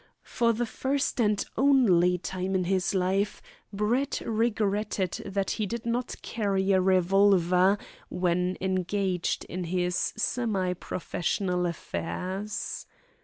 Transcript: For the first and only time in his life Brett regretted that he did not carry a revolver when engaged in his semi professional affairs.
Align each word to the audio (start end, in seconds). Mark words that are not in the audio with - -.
For 0.23 0.51
the 0.51 0.65
first 0.65 1.19
and 1.21 1.45
only 1.55 2.17
time 2.17 2.55
in 2.55 2.63
his 2.63 2.95
life 2.95 3.39
Brett 3.71 4.19
regretted 4.25 5.21
that 5.27 5.51
he 5.51 5.67
did 5.67 5.85
not 5.85 6.15
carry 6.23 6.71
a 6.71 6.81
revolver 6.81 7.77
when 8.09 8.57
engaged 8.59 9.45
in 9.45 9.65
his 9.65 9.95
semi 10.17 10.73
professional 10.73 11.67
affairs. 11.67 12.87